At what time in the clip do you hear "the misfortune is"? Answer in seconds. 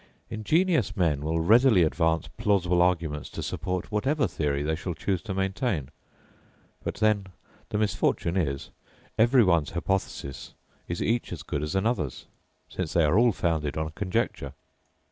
7.69-8.71